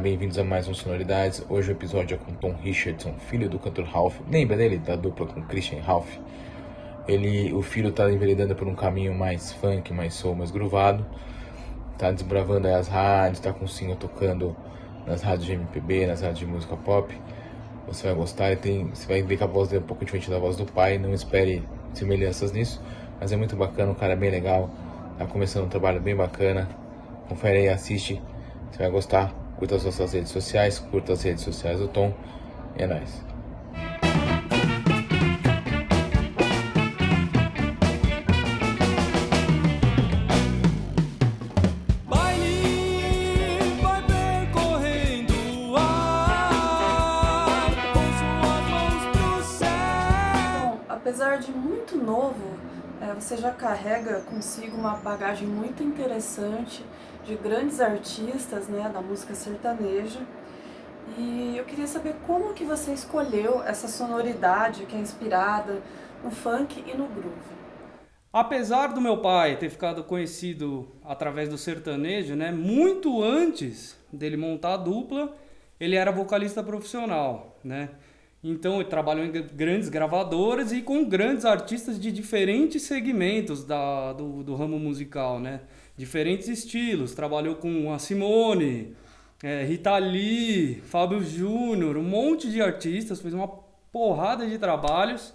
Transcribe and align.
bem-vindos 0.00 0.38
a 0.38 0.44
mais 0.44 0.66
um 0.66 0.72
Sonoridades. 0.72 1.44
Hoje 1.46 1.70
o 1.70 1.72
episódio 1.72 2.14
é 2.14 2.18
com 2.18 2.32
Tom 2.32 2.54
Richardson, 2.54 3.12
filho 3.28 3.50
do 3.50 3.58
cantor 3.58 3.84
Ralph. 3.84 4.18
Lembra 4.30 4.56
dele, 4.56 4.78
da 4.78 4.96
dupla 4.96 5.26
com 5.26 5.42
Christian 5.42 5.82
Ralph? 5.82 6.08
Ele, 7.06 7.52
o 7.52 7.60
filho 7.60 7.92
tá 7.92 8.10
enveredando 8.10 8.54
por 8.54 8.66
um 8.66 8.74
caminho 8.74 9.14
mais 9.14 9.52
funk, 9.52 9.92
mais 9.92 10.14
soul, 10.14 10.34
mais 10.34 10.50
groovado. 10.50 11.04
Tá 11.98 12.10
desbravando 12.10 12.66
as 12.68 12.88
rádios, 12.88 13.40
tá 13.40 13.52
com 13.52 13.66
o 13.66 13.68
single 13.68 13.94
tocando 13.94 14.56
nas 15.06 15.20
rádios 15.20 15.44
de 15.44 15.52
MPB, 15.52 16.06
nas 16.06 16.22
rádios 16.22 16.38
de 16.38 16.46
música 16.46 16.78
pop. 16.78 17.14
Você 17.86 18.06
vai 18.06 18.16
gostar, 18.16 18.56
tem, 18.56 18.86
você 18.86 19.06
vai 19.06 19.20
ver 19.20 19.36
que 19.36 19.44
a 19.44 19.46
voz 19.46 19.68
dele 19.68 19.82
é 19.82 19.84
um 19.84 19.86
pouco 19.86 20.02
diferente 20.02 20.30
da 20.30 20.38
voz 20.38 20.56
do 20.56 20.64
pai, 20.64 20.96
não 20.96 21.12
espere 21.12 21.62
semelhanças 21.92 22.52
nisso, 22.52 22.80
mas 23.20 23.32
é 23.32 23.36
muito 23.36 23.54
bacana, 23.54 23.92
um 23.92 23.94
cara 23.94 24.16
bem 24.16 24.30
legal, 24.30 24.70
tá 25.18 25.26
começando 25.26 25.66
um 25.66 25.68
trabalho 25.68 26.00
bem 26.00 26.16
bacana. 26.16 26.66
Confere 27.28 27.58
aí, 27.58 27.68
assiste, 27.68 28.20
você 28.70 28.78
vai 28.78 28.90
gostar. 28.90 29.39
Curta 29.60 29.76
as 29.76 29.84
nossas 29.84 30.14
redes 30.14 30.30
sociais, 30.30 30.78
curta 30.78 31.12
as 31.12 31.22
redes 31.22 31.44
sociais 31.44 31.78
do 31.78 31.86
Tom. 31.86 32.14
É 32.78 32.86
nóis. 32.86 33.29
É, 53.00 53.14
você 53.14 53.36
já 53.36 53.50
carrega 53.50 54.20
consigo 54.20 54.76
uma 54.76 54.96
bagagem 54.96 55.48
muito 55.48 55.82
interessante 55.82 56.84
de 57.24 57.34
grandes 57.34 57.80
artistas 57.80 58.68
né, 58.68 58.90
da 58.92 59.00
música 59.00 59.34
sertaneja. 59.34 60.20
E 61.16 61.56
eu 61.56 61.64
queria 61.64 61.86
saber 61.86 62.14
como 62.26 62.54
que 62.54 62.64
você 62.64 62.92
escolheu 62.92 63.62
essa 63.62 63.88
sonoridade 63.88 64.86
que 64.86 64.94
é 64.94 64.98
inspirada 64.98 65.82
no 66.22 66.30
funk 66.30 66.84
e 66.86 66.96
no 66.96 67.06
groove. 67.06 67.60
Apesar 68.32 68.88
do 68.88 69.00
meu 69.00 69.18
pai 69.18 69.56
ter 69.56 69.70
ficado 69.70 70.04
conhecido 70.04 70.88
através 71.04 71.48
do 71.48 71.58
sertanejo, 71.58 72.36
né, 72.36 72.52
muito 72.52 73.22
antes 73.22 73.98
dele 74.12 74.36
montar 74.36 74.74
a 74.74 74.76
dupla, 74.76 75.34
ele 75.80 75.96
era 75.96 76.12
vocalista 76.12 76.62
profissional, 76.62 77.56
né? 77.64 77.88
Então 78.42 78.80
ele 78.80 78.88
trabalhou 78.88 79.24
em 79.24 79.30
grandes 79.30 79.90
gravadoras 79.90 80.72
e 80.72 80.80
com 80.80 81.04
grandes 81.04 81.44
artistas 81.44 82.00
de 82.00 82.10
diferentes 82.10 82.82
segmentos 82.82 83.64
da, 83.64 84.14
do, 84.14 84.42
do 84.42 84.54
ramo 84.54 84.78
musical, 84.78 85.38
né? 85.38 85.60
Diferentes 85.96 86.48
estilos. 86.48 87.14
Trabalhou 87.14 87.56
com 87.56 87.92
a 87.92 87.98
Simone, 87.98 88.96
é, 89.42 89.64
Rita 89.64 89.96
Lee, 89.98 90.80
Fábio 90.86 91.22
Júnior, 91.22 91.98
um 91.98 92.02
monte 92.02 92.50
de 92.50 92.62
artistas, 92.62 93.20
fez 93.20 93.34
uma 93.34 93.48
porrada 93.92 94.46
de 94.46 94.58
trabalhos. 94.58 95.34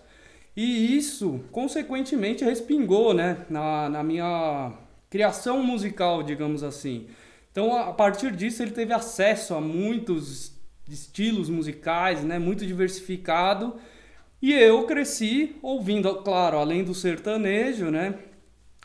E 0.56 0.98
isso, 0.98 1.42
consequentemente, 1.52 2.44
respingou 2.44 3.14
né, 3.14 3.46
na, 3.50 3.90
na 3.90 4.04
minha 4.04 4.74
criação 5.10 5.62
musical, 5.62 6.24
digamos 6.24 6.64
assim. 6.64 7.08
Então, 7.52 7.76
a 7.78 7.94
partir 7.94 8.32
disso, 8.36 8.64
ele 8.64 8.72
teve 8.72 8.94
acesso 8.94 9.54
a 9.54 9.62
muitos 9.62 10.55
estilos 10.90 11.50
musicais, 11.50 12.23
né, 12.23 12.38
muito 12.40 12.66
diversificado. 12.66 13.75
E 14.41 14.53
eu 14.53 14.84
cresci 14.85 15.56
ouvindo, 15.62 16.13
claro, 16.18 16.57
além 16.57 16.84
do 16.84 16.94
sertanejo, 16.94 17.90
né, 17.90 18.16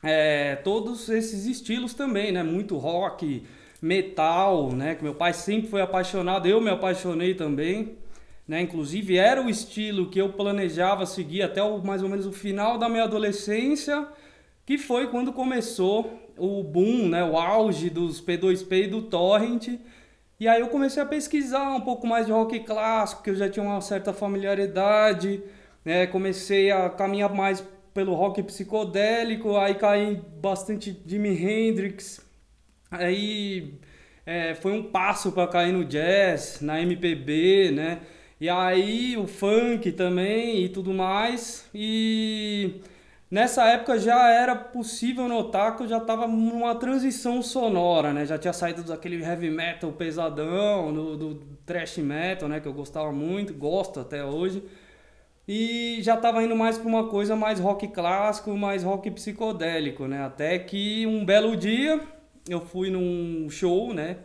é, 0.02 0.56
todos 0.56 1.08
esses 1.08 1.46
estilos 1.46 1.92
também, 1.92 2.32
né, 2.32 2.42
muito 2.42 2.76
rock, 2.76 3.42
metal, 3.82 4.72
né, 4.72 4.94
que 4.94 5.02
meu 5.02 5.14
pai 5.14 5.32
sempre 5.32 5.68
foi 5.68 5.80
apaixonado, 5.82 6.46
eu 6.46 6.60
me 6.60 6.70
apaixonei 6.70 7.34
também, 7.34 7.96
né, 8.46 8.60
inclusive 8.60 9.16
era 9.16 9.42
o 9.42 9.50
estilo 9.50 10.08
que 10.08 10.20
eu 10.20 10.32
planejava 10.32 11.06
seguir 11.06 11.42
até 11.42 11.62
o, 11.62 11.78
mais 11.78 12.02
ou 12.02 12.08
menos 12.08 12.26
o 12.26 12.32
final 12.32 12.78
da 12.78 12.88
minha 12.88 13.04
adolescência, 13.04 14.06
que 14.64 14.78
foi 14.78 15.08
quando 15.08 15.32
começou 15.32 16.18
o 16.36 16.62
boom, 16.62 17.08
né, 17.08 17.22
o 17.24 17.36
auge 17.36 17.90
dos 17.90 18.20
P2P 18.20 18.84
e 18.84 18.86
do 18.86 19.02
torrent, 19.02 19.78
e 20.40 20.48
aí 20.48 20.60
eu 20.60 20.68
comecei 20.68 21.02
a 21.02 21.06
pesquisar 21.06 21.70
um 21.74 21.82
pouco 21.82 22.06
mais 22.06 22.26
de 22.26 22.32
rock 22.32 22.58
clássico, 22.60 23.22
que 23.22 23.30
eu 23.30 23.36
já 23.36 23.48
tinha 23.48 23.64
uma 23.64 23.80
certa 23.80 24.12
familiaridade, 24.12 25.42
né? 25.84 26.06
Comecei 26.06 26.70
a 26.70 26.88
caminhar 26.90 27.32
mais 27.32 27.62
pelo 27.94 28.14
rock 28.14 28.42
psicodélico, 28.42 29.56
aí 29.56 29.74
caí 29.74 30.20
bastante 30.40 31.00
Jimi 31.06 31.30
Hendrix, 31.30 32.20
aí 32.90 33.74
é, 34.24 34.54
foi 34.54 34.72
um 34.72 34.82
passo 34.82 35.32
para 35.32 35.46
cair 35.48 35.72
no 35.72 35.84
jazz, 35.84 36.60
na 36.60 36.80
MPB, 36.80 37.72
né? 37.72 38.00
E 38.40 38.48
aí 38.48 39.16
o 39.18 39.26
funk 39.26 39.92
também 39.92 40.64
e 40.64 40.68
tudo 40.70 40.94
mais. 40.94 41.68
E 41.74 42.80
Nessa 43.30 43.64
época 43.68 43.96
já 43.98 44.28
era 44.28 44.56
possível 44.56 45.28
notar 45.28 45.76
que 45.76 45.84
eu 45.84 45.88
já 45.88 45.98
estava 45.98 46.26
numa 46.26 46.74
transição 46.74 47.40
sonora, 47.42 48.12
né? 48.12 48.26
Já 48.26 48.36
tinha 48.36 48.52
saído 48.52 48.82
daquele 48.82 49.22
heavy 49.22 49.48
metal 49.50 49.92
pesadão, 49.92 50.92
do, 50.92 51.16
do 51.16 51.34
thrash 51.64 51.98
metal, 51.98 52.48
né? 52.48 52.58
Que 52.58 52.66
eu 52.66 52.72
gostava 52.72 53.12
muito, 53.12 53.54
gosto 53.54 54.00
até 54.00 54.24
hoje. 54.24 54.64
E 55.46 55.98
já 56.02 56.14
estava 56.16 56.42
indo 56.42 56.56
mais 56.56 56.76
para 56.78 56.88
uma 56.88 57.08
coisa 57.08 57.36
mais 57.36 57.60
rock 57.60 57.88
clássico, 57.88 58.56
mais 58.56 58.82
rock 58.82 59.10
psicodélico, 59.12 60.06
né? 60.08 60.24
Até 60.24 60.58
que 60.58 61.06
um 61.06 61.24
belo 61.24 61.56
dia 61.56 62.00
eu 62.48 62.60
fui 62.60 62.90
num 62.90 63.48
show, 63.48 63.94
né? 63.94 64.18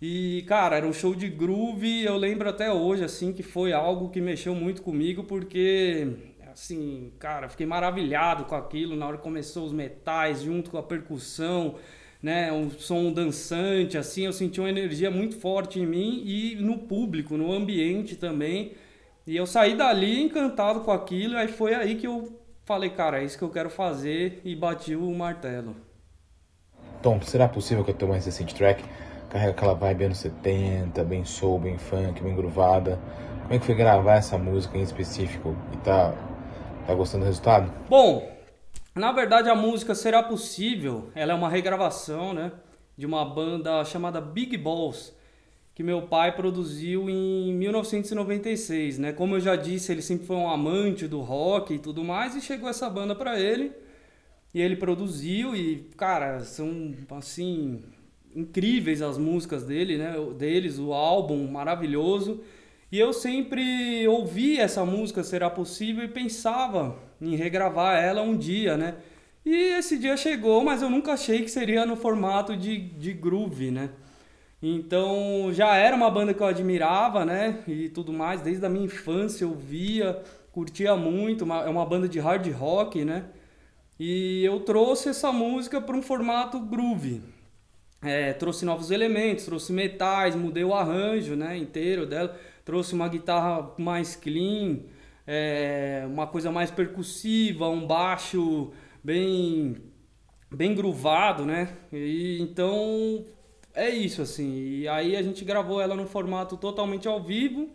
E, 0.00 0.42
cara, 0.48 0.76
era 0.76 0.86
um 0.86 0.92
show 0.92 1.14
de 1.14 1.28
groove, 1.28 2.04
eu 2.04 2.16
lembro 2.16 2.48
até 2.48 2.72
hoje, 2.72 3.04
assim, 3.04 3.32
que 3.32 3.42
foi 3.42 3.72
algo 3.72 4.10
que 4.10 4.20
mexeu 4.20 4.52
muito 4.52 4.82
comigo, 4.82 5.22
porque 5.22 6.08
assim, 6.52 7.12
cara, 7.18 7.48
fiquei 7.48 7.66
maravilhado 7.66 8.44
com 8.44 8.54
aquilo 8.54 8.94
na 8.94 9.06
hora 9.06 9.16
que 9.16 9.22
começou 9.22 9.64
os 9.64 9.72
metais 9.72 10.42
junto 10.42 10.70
com 10.70 10.78
a 10.78 10.82
percussão, 10.82 11.76
né, 12.22 12.52
um 12.52 12.70
som 12.70 13.12
dançante, 13.12 13.98
assim, 13.98 14.26
eu 14.26 14.32
senti 14.32 14.60
uma 14.60 14.70
energia 14.70 15.10
muito 15.10 15.36
forte 15.36 15.80
em 15.80 15.86
mim 15.86 16.22
e 16.24 16.54
no 16.56 16.78
público, 16.78 17.36
no 17.36 17.52
ambiente 17.52 18.14
também. 18.16 18.72
E 19.26 19.36
eu 19.36 19.46
saí 19.46 19.76
dali 19.76 20.22
encantado 20.22 20.80
com 20.80 20.92
aquilo, 20.92 21.36
aí 21.36 21.48
foi 21.48 21.74
aí 21.74 21.96
que 21.96 22.06
eu 22.06 22.38
falei, 22.64 22.90
cara, 22.90 23.20
é 23.20 23.24
isso 23.24 23.38
que 23.38 23.44
eu 23.44 23.50
quero 23.50 23.70
fazer 23.70 24.40
e 24.44 24.54
bati 24.54 24.94
o 24.94 25.12
martelo. 25.12 25.74
Tom, 27.02 27.20
será 27.22 27.48
possível 27.48 27.84
que 27.84 27.90
eu 27.90 27.94
tome 27.94 28.16
esse 28.16 28.26
recente 28.26 28.54
track? 28.54 28.84
Carrega 29.28 29.50
aquela 29.50 29.74
vibe 29.74 30.04
anos 30.04 30.18
70, 30.18 31.02
bem 31.04 31.24
soul, 31.24 31.58
bem 31.58 31.78
funk, 31.78 32.22
bem 32.22 32.36
groovada. 32.36 33.00
Como 33.42 33.54
é 33.54 33.58
que 33.58 33.66
foi 33.66 33.74
gravar 33.74 34.14
essa 34.14 34.38
música 34.38 34.78
em 34.78 34.82
específico? 34.82 35.56
E 35.72 35.76
tá 35.78 36.14
Tá 36.86 36.94
gostando 36.94 37.24
do 37.24 37.28
resultado? 37.28 37.72
Bom, 37.88 38.28
na 38.94 39.12
verdade 39.12 39.48
a 39.48 39.54
música 39.54 39.94
Será 39.94 40.22
Possível, 40.22 41.10
ela 41.14 41.32
é 41.32 41.34
uma 41.34 41.48
regravação, 41.48 42.32
né, 42.34 42.52
de 42.96 43.06
uma 43.06 43.24
banda 43.24 43.84
chamada 43.84 44.20
Big 44.20 44.56
Balls, 44.56 45.12
que 45.74 45.82
meu 45.82 46.02
pai 46.02 46.34
produziu 46.34 47.08
em 47.08 47.52
1996, 47.54 48.98
né? 48.98 49.12
Como 49.12 49.36
eu 49.36 49.40
já 49.40 49.56
disse, 49.56 49.90
ele 49.90 50.02
sempre 50.02 50.26
foi 50.26 50.36
um 50.36 50.50
amante 50.50 51.08
do 51.08 51.20
rock 51.20 51.74
e 51.74 51.78
tudo 51.78 52.04
mais 52.04 52.34
e 52.34 52.40
chegou 52.42 52.68
essa 52.68 52.90
banda 52.90 53.14
para 53.14 53.40
ele 53.40 53.72
e 54.52 54.60
ele 54.60 54.76
produziu 54.76 55.56
e, 55.56 55.88
cara, 55.96 56.40
são 56.40 56.94
assim 57.12 57.82
incríveis 58.34 59.00
as 59.00 59.16
músicas 59.16 59.64
dele, 59.64 59.96
né? 59.96 60.14
Deles, 60.36 60.78
o 60.78 60.92
álbum 60.92 61.46
maravilhoso. 61.50 62.42
E 62.92 62.98
eu 63.00 63.10
sempre 63.14 64.06
ouvi 64.06 64.60
essa 64.60 64.84
música 64.84 65.24
Será 65.24 65.48
Possível 65.48 66.04
e 66.04 66.08
pensava 66.08 66.94
em 67.22 67.34
regravar 67.34 67.96
ela 67.96 68.20
um 68.20 68.36
dia, 68.36 68.76
né? 68.76 68.96
E 69.46 69.54
esse 69.78 69.98
dia 69.98 70.14
chegou, 70.14 70.62
mas 70.62 70.82
eu 70.82 70.90
nunca 70.90 71.14
achei 71.14 71.40
que 71.40 71.50
seria 71.50 71.86
no 71.86 71.96
formato 71.96 72.54
de, 72.54 72.76
de 72.76 73.14
groove, 73.14 73.70
né? 73.70 73.88
Então 74.62 75.48
já 75.54 75.74
era 75.74 75.96
uma 75.96 76.10
banda 76.10 76.34
que 76.34 76.42
eu 76.42 76.46
admirava, 76.46 77.24
né? 77.24 77.60
E 77.66 77.88
tudo 77.88 78.12
mais, 78.12 78.42
desde 78.42 78.66
a 78.66 78.68
minha 78.68 78.84
infância 78.84 79.44
eu 79.44 79.54
via, 79.54 80.22
curtia 80.52 80.94
muito, 80.94 81.46
uma, 81.46 81.64
é 81.64 81.70
uma 81.70 81.86
banda 81.86 82.06
de 82.06 82.20
hard 82.20 82.46
rock, 82.52 83.06
né? 83.06 83.24
E 83.98 84.44
eu 84.44 84.60
trouxe 84.60 85.08
essa 85.08 85.32
música 85.32 85.80
para 85.80 85.96
um 85.96 86.02
formato 86.02 86.60
groove. 86.60 87.22
É, 88.02 88.34
trouxe 88.34 88.66
novos 88.66 88.90
elementos, 88.90 89.46
trouxe 89.46 89.72
metais, 89.72 90.34
mudei 90.34 90.64
o 90.64 90.74
arranjo 90.74 91.36
né, 91.36 91.56
inteiro 91.56 92.04
dela 92.04 92.36
trouxe 92.64 92.94
uma 92.94 93.08
guitarra 93.08 93.72
mais 93.78 94.16
clean, 94.16 94.80
é, 95.26 96.04
uma 96.06 96.26
coisa 96.26 96.50
mais 96.50 96.70
percussiva, 96.70 97.68
um 97.68 97.86
baixo 97.86 98.70
bem 99.02 99.76
bem 100.50 100.74
groovado, 100.74 101.46
né? 101.46 101.68
E, 101.92 102.38
então 102.40 103.24
é 103.74 103.88
isso 103.88 104.22
assim. 104.22 104.80
E 104.80 104.88
aí 104.88 105.16
a 105.16 105.22
gente 105.22 105.44
gravou 105.44 105.80
ela 105.80 105.94
no 105.94 106.06
formato 106.06 106.56
totalmente 106.56 107.08
ao 107.08 107.22
vivo, 107.22 107.70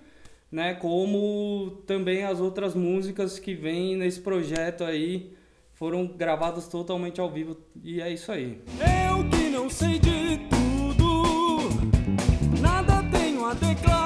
né? 0.52 0.76
Como 0.76 1.82
também 1.88 2.24
as 2.24 2.40
outras 2.40 2.76
músicas 2.76 3.40
que 3.40 3.54
vêm 3.54 3.96
nesse 3.96 4.22
projeto 4.22 4.84
aí 4.84 5.36
foram 5.74 6.08
gravadas 6.08 6.68
totalmente 6.68 7.20
ao 7.20 7.30
vivo 7.30 7.58
e 7.84 8.02
é 8.02 8.12
isso 8.12 8.32
aí. 8.32 8.62
Eu 9.10 9.28
que 9.30 9.50
não 9.50 9.70
sei 9.70 10.00
de 10.00 10.40
tudo, 10.50 11.70
nada 12.62 13.04
pai, 13.12 13.76
para 13.76 13.97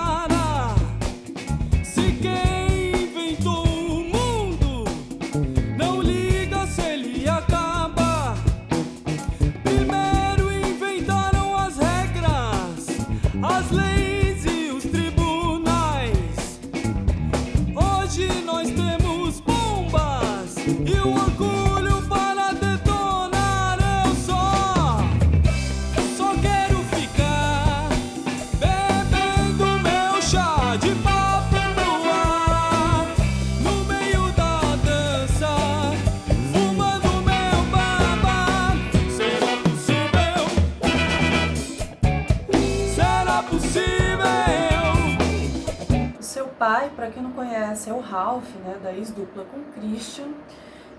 quem 47.21 47.23
não 47.23 47.31
conhece, 47.31 47.89
é 47.89 47.93
o 47.93 47.99
Ralph, 47.99 48.49
né, 48.65 48.79
da 48.81 48.91
ex-dupla 48.91 49.45
com 49.45 49.57
o 49.57 49.63
Christian. 49.73 50.29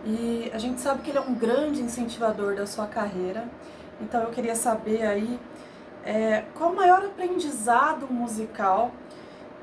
E 0.06 0.50
a 0.52 0.58
gente 0.58 0.80
sabe 0.80 1.02
que 1.02 1.10
ele 1.10 1.18
é 1.18 1.20
um 1.20 1.34
grande 1.34 1.80
incentivador 1.80 2.54
da 2.54 2.66
sua 2.66 2.86
carreira. 2.86 3.48
Então 4.00 4.22
eu 4.22 4.30
queria 4.30 4.54
saber 4.54 5.02
aí 5.02 5.38
é, 6.04 6.44
qual 6.54 6.72
o 6.72 6.76
maior 6.76 7.04
aprendizado 7.04 8.06
musical 8.08 8.92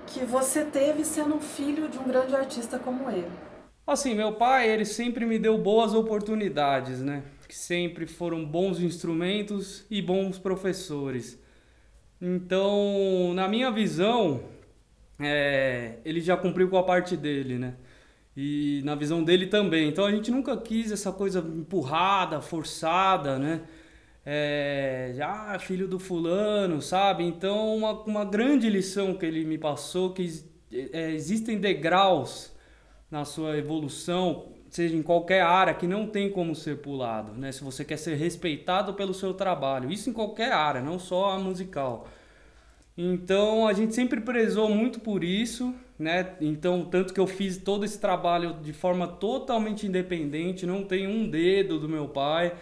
que 0.08 0.26
você 0.26 0.66
teve 0.66 1.06
sendo 1.06 1.40
filho 1.40 1.88
de 1.88 1.98
um 1.98 2.04
grande 2.04 2.36
artista 2.36 2.78
como 2.78 3.10
ele. 3.10 3.32
Assim, 3.86 4.14
meu 4.14 4.34
pai, 4.34 4.70
ele 4.70 4.86
sempre 4.86 5.26
me 5.26 5.40
deu 5.40 5.58
boas 5.58 5.94
oportunidades, 5.94 7.02
né? 7.02 7.24
Que 7.48 7.56
sempre 7.56 8.06
foram 8.06 8.46
bons 8.46 8.80
instrumentos 8.80 9.86
e 9.90 10.02
bons 10.02 10.38
professores. 10.38 11.40
Então, 12.22 13.34
na 13.34 13.48
minha 13.48 13.72
visão, 13.72 14.44
é, 15.20 15.98
ele 16.06 16.22
já 16.22 16.38
cumpriu 16.38 16.70
com 16.70 16.78
a 16.78 16.84
parte 16.84 17.18
dele, 17.18 17.58
né? 17.60 17.76
E 18.36 18.82
na 18.86 18.96
visão 18.96 19.24
dele 19.24 19.48
também. 19.48 19.90
Então 19.90 20.06
a 20.06 20.12
gente 20.12 20.32
nunca 20.32 20.56
quis 20.58 20.92
essa 20.92 21.12
coisa 21.12 21.40
empurrada, 21.40 22.42
forçada, 22.42 23.38
né? 23.38 23.62
É, 24.26 25.18
ah, 25.22 25.58
filho 25.60 25.88
do 25.88 26.00
fulano, 26.00 26.82
sabe? 26.82 27.24
Então 27.24 27.76
uma, 27.76 27.92
uma 28.04 28.26
grande 28.26 28.70
lição 28.70 29.14
que 29.14 29.26
ele 29.26 29.44
me 29.44 29.58
passou 29.58 30.14
que 30.14 30.44
é, 30.72 31.12
existem 31.12 31.58
degraus 31.60 32.54
na 33.10 33.26
sua 33.26 33.58
evolução, 33.58 34.54
seja 34.70 34.96
em 34.96 35.02
qualquer 35.02 35.42
área, 35.42 35.74
que 35.74 35.88
não 35.88 36.08
tem 36.08 36.30
como 36.32 36.56
ser 36.56 36.78
pulado, 36.78 37.34
né? 37.34 37.52
Se 37.52 37.64
você 37.64 37.84
quer 37.84 37.98
ser 37.98 38.16
respeitado 38.16 38.94
pelo 38.94 39.14
seu 39.14 39.34
trabalho, 39.34 39.92
isso 39.92 40.10
em 40.10 40.14
qualquer 40.14 40.52
área, 40.52 40.82
não 40.82 41.00
só 41.00 41.32
a 41.32 41.40
musical. 41.40 42.08
Então 43.02 43.66
a 43.66 43.72
gente 43.72 43.96
sempre 43.96 44.20
prezou 44.20 44.70
muito 44.70 45.00
por 45.00 45.24
isso, 45.24 45.74
né? 45.98 46.36
Então, 46.42 46.84
tanto 46.84 47.14
que 47.14 47.20
eu 47.22 47.28
fiz 47.28 47.56
todo 47.56 47.86
esse 47.86 47.98
trabalho 47.98 48.58
de 48.62 48.74
forma 48.74 49.08
totalmente 49.08 49.88
independente, 49.88 50.66
não 50.66 50.84
tem 50.84 51.08
um 51.08 51.26
dedo 51.30 51.80
do 51.80 51.88
meu 51.88 52.10
pai. 52.10 52.54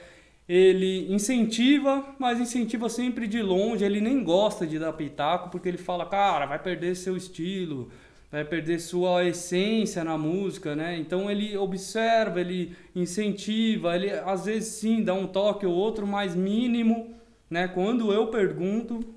Ele 0.47 1.11
incentiva, 1.11 2.05
mas 2.19 2.39
incentiva 2.39 2.87
sempre 2.87 3.25
de 3.25 3.41
longe. 3.41 3.83
Ele 3.83 3.99
nem 3.99 4.23
gosta 4.23 4.67
de 4.67 4.77
dar 4.77 4.93
pitaco, 4.93 5.49
porque 5.49 5.67
ele 5.67 5.77
fala, 5.79 6.05
cara, 6.05 6.45
vai 6.45 6.59
perder 6.59 6.95
seu 6.95 7.17
estilo, 7.17 7.89
vai 8.31 8.45
perder 8.45 8.79
sua 8.79 9.25
essência 9.25 10.03
na 10.03 10.19
música, 10.19 10.75
né? 10.75 10.99
Então 10.99 11.31
ele 11.31 11.57
observa, 11.57 12.39
ele 12.39 12.75
incentiva, 12.95 13.95
ele 13.95 14.11
às 14.11 14.45
vezes 14.45 14.69
sim 14.75 15.03
dá 15.03 15.15
um 15.15 15.25
toque 15.25 15.65
ou 15.65 15.73
outro, 15.73 16.05
mas 16.05 16.35
mínimo, 16.35 17.07
né? 17.49 17.67
Quando 17.67 18.13
eu 18.13 18.27
pergunto, 18.27 19.16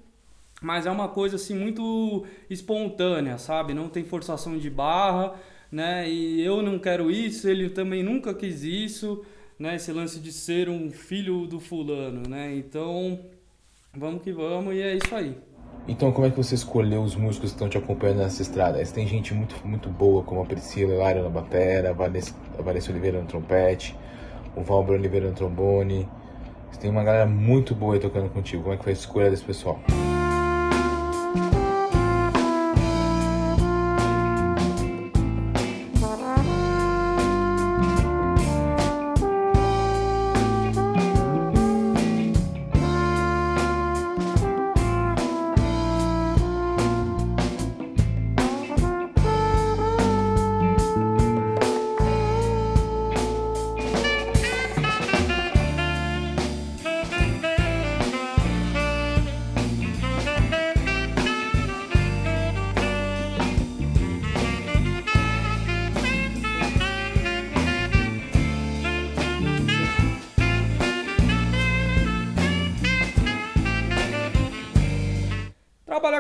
mas 0.61 0.87
é 0.87 0.91
uma 0.91 1.09
coisa 1.09 1.37
assim 1.37 1.55
muito 1.55 2.27
espontânea, 2.49 3.39
sabe? 3.39 3.73
Não 3.73 3.89
tem 3.89 4.05
forçação 4.05 4.59
de 4.59 4.69
barra, 4.69 5.35
né? 5.73 6.09
E 6.09 6.43
eu 6.43 6.63
não 6.63 6.79
quero 6.79 7.11
isso, 7.11 7.49
ele 7.49 7.71
também 7.71 8.03
nunca 8.03 8.35
quis 8.35 8.63
isso, 8.63 9.25
né? 9.59 9.77
Esse 9.77 9.93
lance 9.93 10.21
de 10.21 10.33
ser 10.33 10.69
um 10.69 10.91
filho 10.91 11.47
do 11.47 11.59
fulano, 11.59 12.29
né? 12.29 12.55
Então, 12.55 13.21
vamos 13.95 14.23
que 14.23 14.33
vamos 14.33 14.75
e 14.75 14.83
é 14.83 14.97
isso 14.97 15.15
aí. 15.15 15.37
Então, 15.89 16.13
como 16.13 16.27
é 16.27 16.31
que 16.31 16.37
você 16.37 16.55
escolheu 16.55 17.03
os 17.03 17.17
músicos 17.17 17.51
que 17.51 17.57
estão 17.57 17.69
te 17.69 17.79
acompanhando 17.79 18.19
nessa 18.19 18.43
estrada? 18.43 18.85
Você 18.85 18.95
tem 18.95 19.07
gente 19.07 19.33
muito, 19.33 19.57
muito 19.67 19.89
boa, 19.89 20.23
como 20.23 20.43
a 20.43 20.45
Priscila 20.45 20.93
Hilário 20.93 21.23
na 21.23 21.31
batera, 21.31 21.91
a 21.91 21.93
Vanessa, 21.93 22.35
a 22.59 22.63
Vanessa 22.63 22.91
Oliveira 22.93 23.21
no 23.21 23.27
trompete, 23.27 23.97
o 24.55 24.61
Valber 24.61 24.97
Oliveira 24.97 25.29
no 25.29 25.35
trombone. 25.35 26.07
Você 26.71 26.81
tem 26.81 26.91
uma 26.91 27.03
galera 27.03 27.27
muito 27.27 27.75
boa 27.75 27.99
tocando 27.99 28.29
contigo. 28.29 28.63
Como 28.63 28.75
é 28.75 28.77
que 28.77 28.85
foi 28.85 28.93
a 28.93 28.97
escolha 28.97 29.31
desse 29.31 29.45
pessoal? 29.45 29.81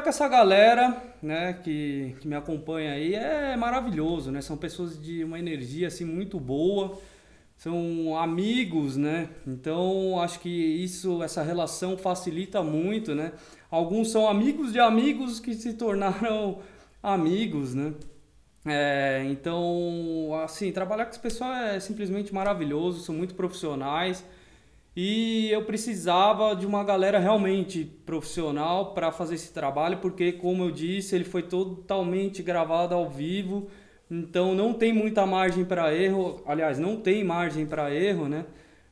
Trabalhar 0.00 0.02
com 0.02 0.09
essa 0.09 0.28
galera, 0.28 1.02
né, 1.23 1.52
que, 1.62 2.16
que 2.21 2.26
me 2.26 2.35
acompanha 2.35 2.92
aí 2.92 3.14
é 3.14 3.57
maravilhoso, 3.57 4.30
né? 4.33 4.40
São 4.40 4.57
pessoas 4.57 5.00
de 5.00 5.23
uma 5.23 5.38
energia 5.38 5.88
assim 5.88 6.04
muito 6.04 6.40
boa, 6.40 6.99
são 7.57 8.16
amigos, 8.16 8.97
né? 8.97 9.28
Então 9.47 10.19
acho 10.21 10.40
que 10.40 10.49
isso, 10.49 11.23
essa 11.23 11.42
relação 11.42 11.97
facilita 11.97 12.62
muito, 12.62 13.14
né? 13.14 13.33
Alguns 13.71 14.11
são 14.11 14.28
amigos 14.28 14.73
de 14.73 14.80
amigos 14.80 15.38
que 15.38 15.54
se 15.54 15.75
tornaram 15.75 16.61
amigos, 17.02 17.75
né? 17.75 17.95
É, 18.64 19.25
então, 19.30 20.38
assim, 20.45 20.71
trabalhar 20.71 21.07
com 21.07 21.12
esse 21.12 21.21
pessoal 21.21 21.52
é 21.54 21.80
simplesmente 21.80 22.35
maravilhoso, 22.35 23.02
são 23.02 23.14
muito 23.14 23.35
profissionais. 23.35 24.25
E 24.97 25.49
eu 25.50 25.64
precisava 25.64 26.54
de 26.54 26.66
uma 26.66 26.82
galera 26.82 27.18
realmente 27.18 27.85
profissional 28.04 28.92
para 28.92 29.12
fazer 29.12 29.37
esse 29.37 29.52
trabalho, 29.52 29.99
porque, 29.99 30.32
como 30.32 30.64
eu 30.64 30.70
disse, 30.70 31.14
ele 31.14 31.25
foi 31.25 31.42
totalmente 31.42 32.42
gravado 32.42 32.94
ao 32.94 33.09
vivo, 33.09 33.68
então 34.11 34.54
não 34.54 34.75
tem 34.75 34.92
muita 34.92 35.25
margem 35.25 35.64
para 35.64 35.94
erro. 35.94 36.42
Aliás, 36.44 36.78
não 36.78 36.97
tem 36.97 37.23
margem 37.23 37.66
para 37.66 37.94
erro, 37.94 38.28
né? 38.28 38.47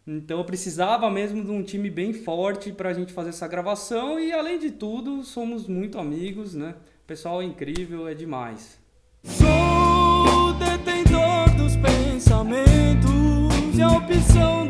Então 0.07 0.39
eu 0.39 0.45
precisava 0.45 1.11
mesmo 1.11 1.45
de 1.45 1.51
um 1.51 1.63
time 1.63 1.91
bem 1.91 2.15
forte 2.15 2.73
para 2.73 2.91
a 2.91 2.95
gente 2.95 3.13
fazer 3.13 3.31
essa 3.31 3.49
gravação 3.49 4.19
e, 4.19 4.33
além 4.33 4.59
de 4.59 4.71
tudo, 4.71 5.25
somos 5.25 5.67
muito 5.67 5.99
amigos, 5.99 6.55
né? 6.55 6.77
O 7.05 7.07
pessoal 7.07 7.43
é 7.43 7.45
incrível, 7.45 8.07
é 8.07 8.15
demais. 8.15 8.81
Sou 9.25 10.55
detentor 10.55 11.51
dos 11.57 11.77
pensamentos 11.77 13.77
e 13.77 13.83
a 13.83 13.89
opção 13.89 14.68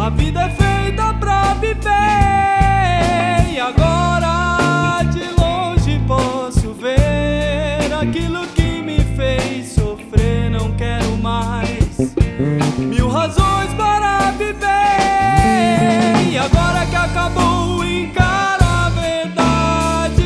A 0.00 0.08
vida 0.08 0.40
é 0.40 0.48
feita 0.48 1.12
pra 1.20 1.52
viver 1.54 1.90
e 3.52 3.60
agora 3.60 5.02
de 5.12 5.28
longe 5.38 6.00
posso 6.08 6.72
ver 6.72 7.92
aquilo 7.92 8.46
que 8.48 8.80
me 8.80 8.98
fez 9.14 9.74
sofrer. 9.74 10.50
Não 10.50 10.74
quero 10.74 11.18
mais 11.18 11.98
mil 12.78 13.08
razões 13.08 13.74
para 13.74 14.30
viver 14.30 14.66
e 16.32 16.38
agora 16.38 16.86
que 16.86 16.96
acabou 16.96 17.84
encara 17.84 18.64
a 18.64 18.88
verdade. 18.88 20.24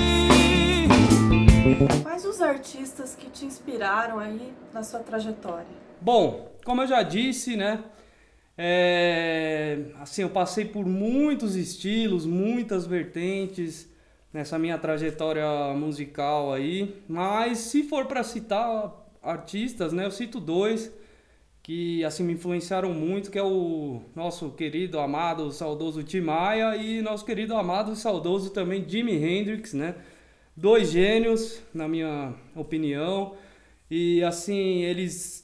Quais 2.05 2.25
os 2.25 2.41
artistas 2.41 3.17
que 3.17 3.29
te 3.29 3.45
inspiraram 3.45 4.21
aí 4.21 4.55
na 4.73 4.85
sua 4.85 5.01
trajetória? 5.01 5.67
Bom, 6.01 6.49
como 6.65 6.83
eu 6.83 6.87
já 6.87 7.03
disse, 7.03 7.57
né? 7.57 7.81
É, 8.57 9.79
assim, 10.01 10.23
eu 10.23 10.31
passei 10.31 10.65
por 10.65 10.87
muitos 10.87 11.57
estilos, 11.57 12.25
muitas 12.25 12.87
vertentes 12.87 13.89
nessa 14.33 14.59
minha 14.59 14.79
trajetória 14.79 15.47
musical 15.75 16.53
aí, 16.53 17.03
mas 17.09 17.59
se 17.59 17.85
for 17.85 18.07
para 18.07 18.23
citar 18.23 18.93
artistas, 19.23 19.93
né, 19.93 20.05
eu 20.07 20.11
cito 20.11 20.41
dois 20.41 20.93
que 21.63 22.05
assim 22.05 22.23
me 22.23 22.35
influenciaram 22.35 22.93
muito, 22.93 23.31
que 23.31 23.39
é 23.39 23.43
o 23.43 24.03
nosso 24.15 24.51
querido, 24.51 24.99
amado, 24.99 25.51
saudoso 25.51 26.03
Tim 26.03 26.21
Maia 26.21 26.77
e 26.77 27.01
nosso 27.01 27.25
querido, 27.25 27.57
amado 27.57 27.93
e 27.93 27.97
saudoso 27.97 28.51
também 28.51 28.87
Jimi 28.87 29.15
Hendrix, 29.15 29.73
né? 29.73 29.95
Dois 30.55 30.91
gênios, 30.91 31.63
na 31.73 31.89
minha 31.89 32.35
opinião. 32.55 33.35
E 33.91 34.23
assim, 34.23 34.83
eles 34.83 35.44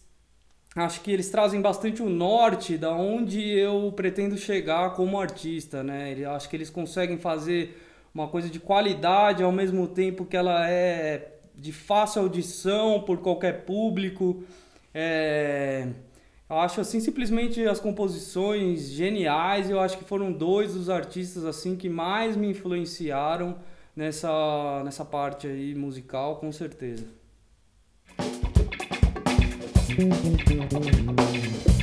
acho 0.77 1.01
que 1.01 1.11
eles 1.11 1.31
trazem 1.31 1.61
bastante 1.61 2.03
o 2.03 2.09
norte 2.09 2.79
da 2.79 2.93
onde 2.93 3.41
eu 3.41 3.93
pretendo 3.95 4.37
chegar 4.37 4.95
como 4.95 5.21
artista, 5.21 5.83
né? 5.83 6.15
Eu 6.17 6.31
acho 6.33 6.49
que 6.49 6.57
eles 6.57 6.71
conseguem 6.71 7.19
fazer 7.19 7.77
uma 8.15 8.29
coisa 8.29 8.49
de 8.49 8.61
qualidade 8.61 9.43
ao 9.43 9.53
mesmo 9.53 9.87
tempo 9.89 10.25
que 10.25 10.37
ela 10.37 10.69
é 10.69 11.39
de 11.55 11.73
fácil 11.73 12.23
audição 12.23 13.03
por 13.03 13.19
qualquer 13.19 13.65
público. 13.65 14.43
É 14.95 15.89
eu 16.51 16.59
acho 16.59 16.81
assim 16.81 16.99
simplesmente 16.99 17.65
as 17.65 17.79
composições 17.79 18.89
geniais. 18.91 19.71
Eu 19.71 19.79
acho 19.79 19.97
que 19.97 20.05
foram 20.05 20.33
dois 20.33 20.75
dos 20.75 20.91
artistas 20.91 21.45
assim 21.45 21.77
que 21.77 21.89
mais 21.89 22.37
me 22.37 22.49
influenciaram 22.51 23.57
nessa 23.95 24.83
nessa 24.85 25.05
parte 25.05 25.47
aí 25.47 25.77
musical, 25.77 26.37
com 26.39 26.51
certeza. 26.51 27.07
Thank 30.01 31.69
you. 31.69 31.80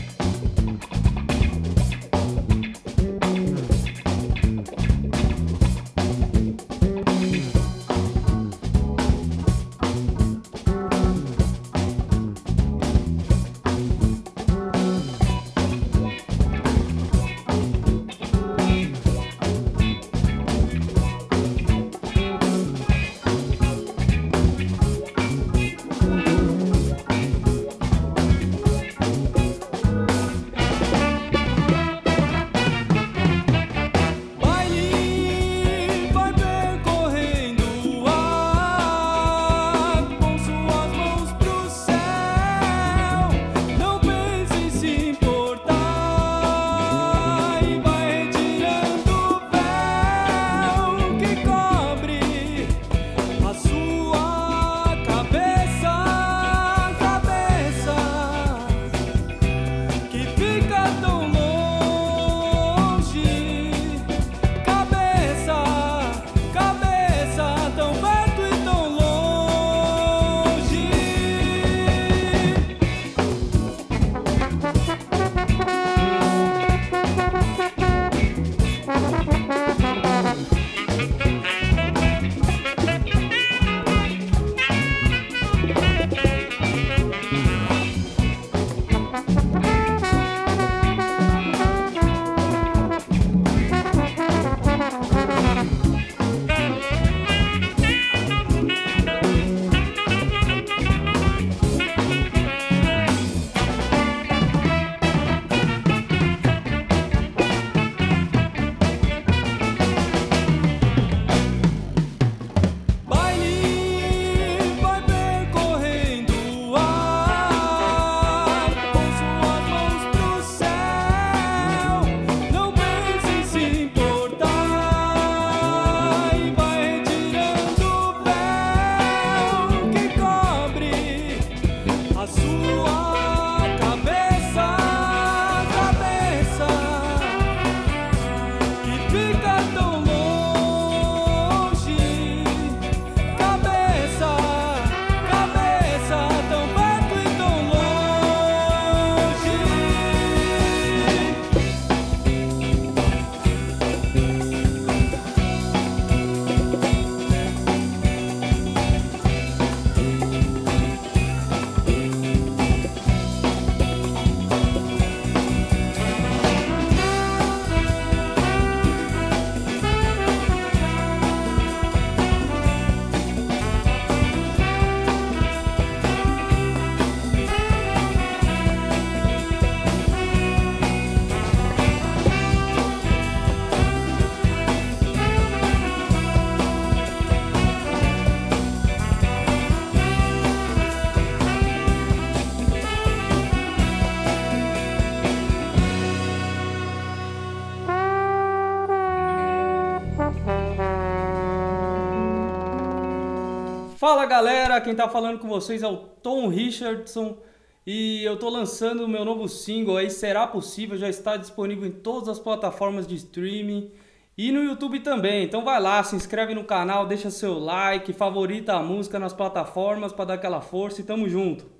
Fala 204.09 204.25
galera, 204.25 204.79
quem 204.79 204.95
tá 204.95 205.09
falando 205.09 205.37
com 205.37 205.49
vocês 205.49 205.83
é 205.83 205.87
o 205.87 205.97
Tom 205.97 206.47
Richardson 206.47 207.39
e 207.85 208.23
eu 208.23 208.39
tô 208.39 208.47
lançando 208.47 209.03
o 209.03 209.07
meu 209.07 209.25
novo 209.25 209.49
single 209.49 209.97
aí, 209.97 210.09
Será 210.09 210.47
Possível, 210.47 210.97
já 210.97 211.09
está 211.09 211.35
disponível 211.35 211.85
em 211.85 211.91
todas 211.91 212.29
as 212.29 212.39
plataformas 212.39 213.05
de 213.05 213.15
streaming 213.15 213.91
e 214.37 214.49
no 214.49 214.63
YouTube 214.63 215.01
também. 215.01 215.43
Então 215.43 215.65
vai 215.65 215.81
lá, 215.81 216.01
se 216.03 216.15
inscreve 216.15 216.53
no 216.53 216.63
canal, 216.63 217.05
deixa 217.05 217.29
seu 217.29 217.59
like, 217.59 218.13
favorita 218.13 218.75
a 218.75 218.81
música 218.81 219.19
nas 219.19 219.33
plataformas 219.33 220.13
para 220.13 220.23
dar 220.23 220.33
aquela 220.35 220.61
força 220.61 221.01
e 221.01 221.03
tamo 221.03 221.27
junto. 221.27 221.76